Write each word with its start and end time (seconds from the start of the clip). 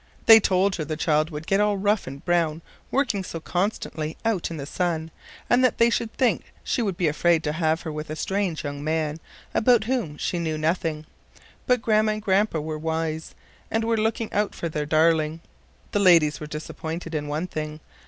They 0.25 0.39
told 0.39 0.77
her 0.77 0.83
the 0.83 0.97
child 0.97 1.29
would 1.29 1.45
get 1.45 1.59
all 1.59 1.77
rough 1.77 2.07
and 2.07 2.25
brown 2.25 2.63
working 2.89 3.23
so 3.23 3.39
constantly 3.39 4.17
out 4.25 4.49
in 4.49 4.57
the 4.57 4.65
sun, 4.65 5.11
and 5.47 5.63
that 5.63 5.77
they 5.77 5.91
should 5.91 6.11
think 6.13 6.51
she 6.63 6.81
would 6.81 6.97
be 6.97 7.07
afraid 7.07 7.43
to 7.43 7.51
have 7.51 7.83
her 7.83 7.91
with 7.91 8.09
a 8.09 8.15
strange 8.15 8.63
young 8.63 8.83
man, 8.83 9.19
about 9.53 9.83
whom 9.83 10.17
she 10.17 10.39
knew 10.39 10.57
nothing; 10.57 11.05
but 11.67 11.83
Grandma 11.83 12.13
and 12.13 12.21
Grandpa 12.23 12.59
were 12.59 12.79
wise, 12.79 13.35
and 13.69 13.83
were 13.83 13.95
looking 13.95 14.33
out 14.33 14.55
for 14.55 14.67
their 14.69 14.87
darling. 14.87 15.39
The 15.91 15.99
ladies 15.99 16.39
were 16.39 16.47
disappointed 16.47 17.13
in 17.13 17.27
one 17.27 17.45
thing. 17.45 17.79